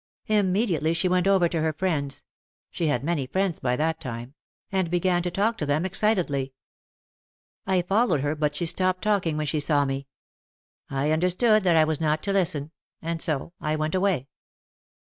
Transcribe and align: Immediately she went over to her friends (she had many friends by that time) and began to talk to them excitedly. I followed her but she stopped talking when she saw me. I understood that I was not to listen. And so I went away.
Immediately 0.29 0.95
she 0.95 1.07
went 1.07 1.27
over 1.27 1.47
to 1.47 1.61
her 1.61 1.73
friends 1.73 2.23
(she 2.71 2.87
had 2.87 3.03
many 3.03 3.27
friends 3.27 3.59
by 3.59 3.75
that 3.75 4.01
time) 4.01 4.33
and 4.71 4.89
began 4.89 5.21
to 5.21 5.29
talk 5.29 5.59
to 5.59 5.65
them 5.67 5.85
excitedly. 5.85 6.53
I 7.67 7.83
followed 7.83 8.21
her 8.21 8.35
but 8.35 8.55
she 8.55 8.65
stopped 8.65 9.03
talking 9.03 9.37
when 9.37 9.45
she 9.45 9.59
saw 9.59 9.85
me. 9.85 10.07
I 10.89 11.11
understood 11.11 11.63
that 11.65 11.77
I 11.77 11.83
was 11.83 12.01
not 12.01 12.23
to 12.23 12.33
listen. 12.33 12.71
And 12.99 13.21
so 13.21 13.53
I 13.61 13.75
went 13.75 13.93
away. 13.93 14.27